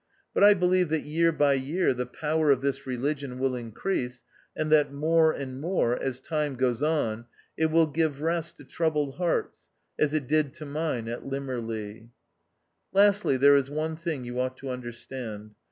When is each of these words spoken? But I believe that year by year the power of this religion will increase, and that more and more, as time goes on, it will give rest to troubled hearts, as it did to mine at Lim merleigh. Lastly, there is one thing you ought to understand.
But 0.33 0.43
I 0.43 0.55
believe 0.55 0.89
that 0.89 1.03
year 1.03 1.31
by 1.31 1.53
year 1.53 1.93
the 1.93 2.07
power 2.07 2.49
of 2.49 2.61
this 2.61 2.87
religion 2.87 3.37
will 3.37 3.55
increase, 3.55 4.23
and 4.55 4.71
that 4.71 4.91
more 4.91 5.31
and 5.31 5.61
more, 5.61 5.95
as 5.95 6.19
time 6.19 6.55
goes 6.55 6.81
on, 6.81 7.25
it 7.55 7.67
will 7.67 7.85
give 7.85 8.23
rest 8.23 8.57
to 8.57 8.63
troubled 8.63 9.17
hearts, 9.17 9.69
as 9.99 10.11
it 10.11 10.25
did 10.25 10.55
to 10.55 10.65
mine 10.65 11.07
at 11.07 11.27
Lim 11.27 11.45
merleigh. 11.45 12.09
Lastly, 12.91 13.37
there 13.37 13.55
is 13.55 13.69
one 13.69 13.95
thing 13.95 14.23
you 14.25 14.39
ought 14.39 14.57
to 14.57 14.69
understand. 14.69 15.51